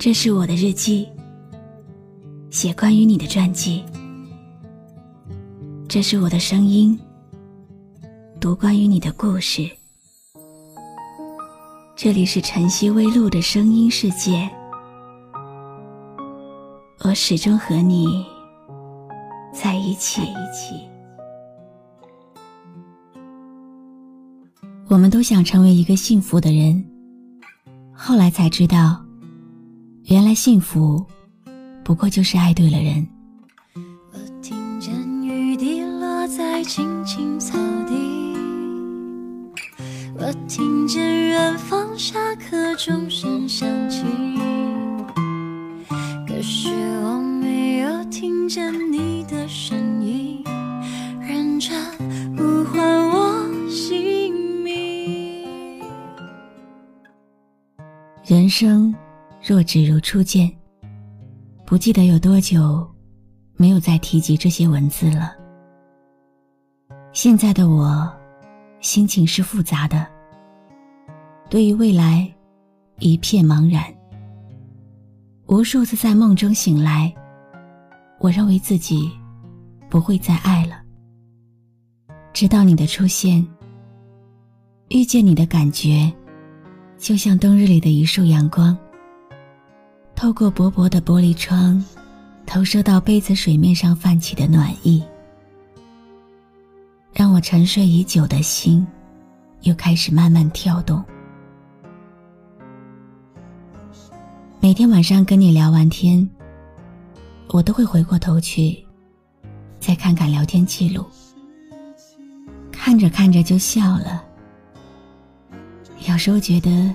[0.00, 1.06] 这是我的日记，
[2.48, 3.84] 写关于你的传记。
[5.86, 6.98] 这是我的声音，
[8.40, 9.70] 读关于你的故事。
[11.94, 14.48] 这里是晨曦微露的声音世界，
[17.04, 18.24] 我始终和你
[19.52, 20.22] 在一起。
[24.88, 26.82] 我们都想成为一个幸福的人，
[27.92, 29.04] 后来才知道。
[30.06, 31.06] 原来幸福，
[31.84, 33.06] 不过就是爱对了人。
[34.12, 34.92] 我听见
[35.22, 37.94] 雨滴落在青青草地，
[40.18, 44.02] 我听见远方下课钟声响起，
[46.26, 46.70] 可是
[47.04, 50.42] 我没有听见你的声音，
[51.20, 51.72] 认真
[52.36, 55.80] 呼唤我姓名。
[58.24, 58.92] 人生。
[59.50, 60.48] 若只如初见，
[61.66, 62.88] 不记得有多久
[63.56, 65.32] 没有再提及这些文字了。
[67.12, 68.08] 现在的我，
[68.78, 70.06] 心情是复杂的，
[71.48, 72.32] 对于未来
[73.00, 73.82] 一片茫然。
[75.48, 77.12] 无数次在梦中醒来，
[78.20, 79.10] 我认为自己
[79.88, 80.80] 不会再爱了。
[82.32, 83.44] 直到你的出现，
[84.90, 86.08] 遇见你的感觉，
[86.98, 88.78] 就像冬日里的一束阳光。
[90.20, 91.82] 透过薄薄的玻璃窗，
[92.44, 95.02] 投射到杯子水面上泛起的暖意，
[97.10, 98.86] 让我沉睡已久的心
[99.62, 101.02] 又开始慢慢跳动。
[104.60, 106.28] 每天晚上跟你聊完天，
[107.48, 108.78] 我都会回过头去，
[109.80, 111.02] 再看看聊天记录，
[112.70, 114.22] 看着看着就笑了。
[116.06, 116.94] 有时候觉得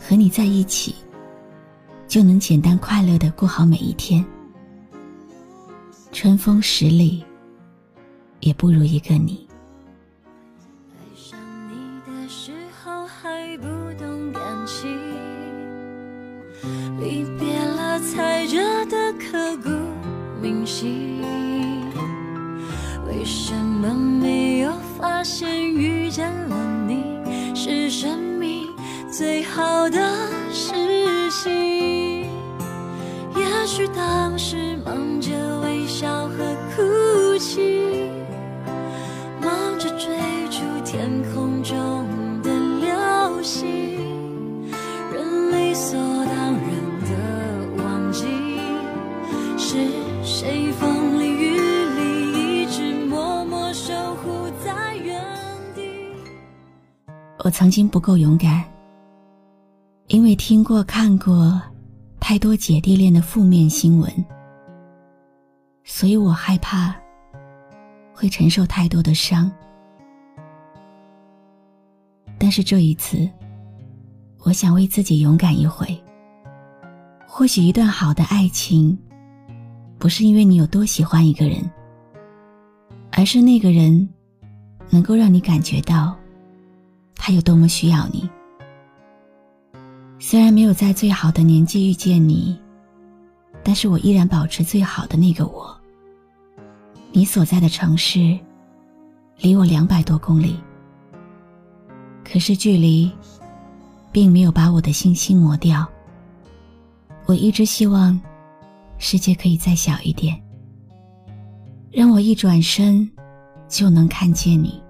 [0.00, 0.96] 和你在一起。
[2.12, 4.22] 就能简单快乐的过好每一天。
[6.12, 7.24] 春风十里，
[8.40, 9.48] 也不如一个你。
[10.90, 11.40] 爱上
[11.70, 11.74] 你
[12.06, 12.52] 的时
[12.84, 13.64] 候还不
[13.98, 14.94] 懂感情，
[17.00, 18.58] 离别了才觉
[18.90, 19.70] 得刻骨
[20.42, 21.22] 铭心。
[23.08, 27.04] 为什么没有发现遇见了你
[27.54, 28.68] 是生命
[29.10, 29.98] 最好的
[33.74, 36.36] 许当时忙着微笑和
[36.76, 38.10] 哭泣，
[39.40, 40.14] 忙着追
[40.50, 42.06] 逐天空中
[42.42, 43.64] 的流星，
[45.10, 46.68] 人理所当然
[47.08, 48.26] 的忘记，
[49.56, 49.88] 是
[50.22, 51.58] 谁风里雨
[51.96, 55.18] 里一直默默守护在原
[55.74, 55.80] 地。
[57.42, 58.62] 我曾经不够勇敢，
[60.08, 61.58] 因为听过看过。
[62.32, 64.10] 太多姐弟恋的负面新闻，
[65.84, 66.96] 所以我害怕
[68.14, 69.52] 会承受太多的伤。
[72.38, 73.28] 但是这一次，
[74.44, 75.86] 我想为自己勇敢一回。
[77.28, 78.98] 或许一段好的爱情，
[79.98, 81.58] 不是因为你有多喜欢一个人，
[83.10, 84.08] 而是那个人
[84.88, 86.16] 能够让你感觉到
[87.14, 88.26] 他有多么需要你。
[90.24, 92.56] 虽然没有在最好的年纪遇见你，
[93.64, 95.76] 但是我依然保持最好的那个我。
[97.10, 98.38] 你所在的城市，
[99.38, 100.60] 离我两百多公里，
[102.24, 103.10] 可是距离，
[104.12, 105.84] 并没有把我的信心磨掉。
[107.26, 108.18] 我一直希望，
[108.98, 110.40] 世界可以再小一点，
[111.90, 113.10] 让我一转身，
[113.68, 114.80] 就能看见你。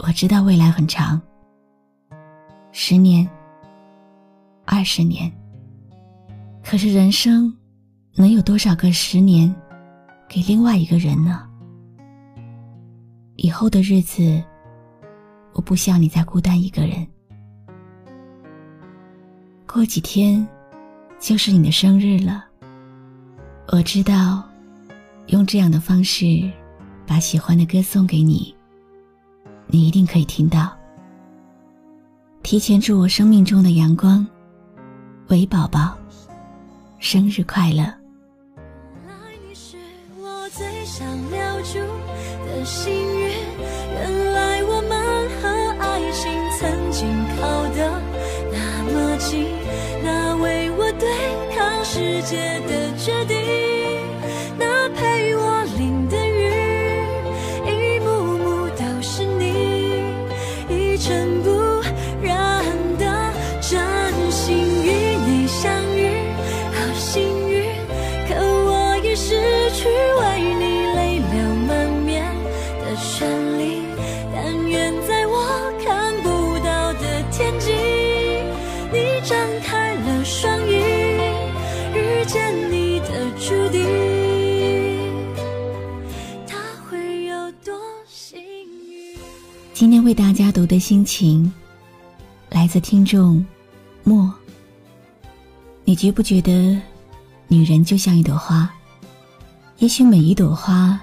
[0.00, 1.18] 我知道未来很长。
[2.70, 3.28] 十年，
[4.64, 5.30] 二十年。
[6.62, 7.52] 可是人生，
[8.14, 9.54] 能有多少个十年，
[10.28, 11.48] 给另外一个人呢？
[13.36, 14.42] 以后的日子，
[15.54, 17.06] 我不想你再孤单一个人。
[19.66, 20.46] 过几天，
[21.18, 22.44] 就是你的生日了。
[23.68, 24.46] 我知道，
[25.28, 26.50] 用这样的方式，
[27.06, 28.54] 把喜欢的歌送给你，
[29.66, 30.77] 你一定可以听到。
[32.48, 34.26] 提前祝我生命中的阳光，
[35.26, 35.94] 韦宝宝，
[36.98, 37.76] 生日快乐！
[37.76, 39.14] 原来
[39.46, 39.76] 你是
[40.18, 41.78] 我最想留住
[42.46, 43.28] 的幸运，
[43.92, 45.46] 原来我们和
[45.78, 47.06] 爱情曾经
[47.36, 48.00] 靠得
[48.50, 49.44] 那么近，
[50.02, 51.06] 那为我对
[51.54, 53.36] 抗世界的决定，
[54.58, 56.40] 那陪我淋的雨，
[57.66, 59.44] 一幕幕都是你，
[60.70, 61.42] 一尘
[89.78, 91.52] 今天为大家读的心情，
[92.50, 93.46] 来自听众
[94.02, 94.34] 莫。
[95.84, 96.76] 你觉不觉得，
[97.46, 98.68] 女人就像一朵花？
[99.78, 101.00] 也许每一朵花，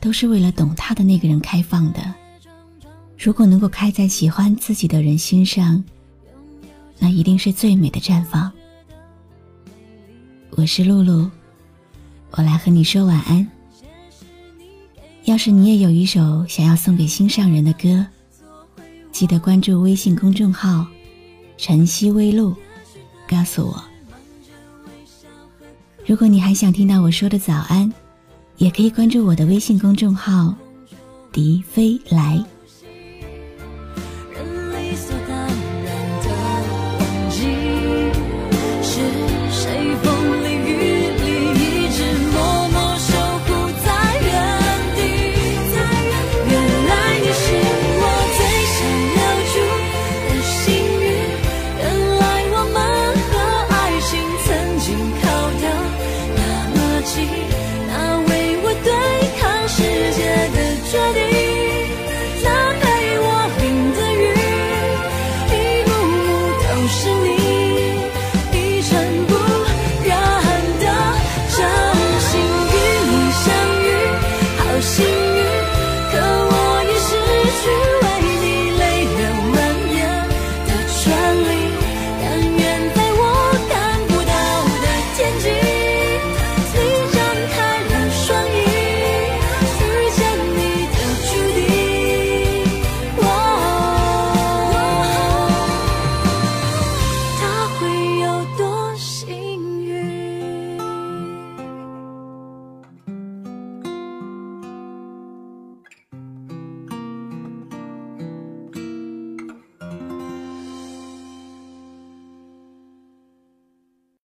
[0.00, 2.00] 都是为了懂她的那个人开放的。
[3.16, 5.84] 如果能够开在喜欢自己的人心上，
[6.98, 8.50] 那一定是最美的绽放。
[10.56, 11.30] 我是露露，
[12.32, 13.46] 我来和你说晚安。
[15.26, 18.04] 要是你也有一首想要送给心上人的歌，
[19.18, 20.86] 记得关注微信公众号
[21.56, 22.54] “晨曦微露”，
[23.26, 23.82] 告诉我。
[26.04, 27.90] 如果你还想听到我说的早安，
[28.58, 30.54] 也可以关注我的微信公众号
[31.32, 32.44] “迪飞来”。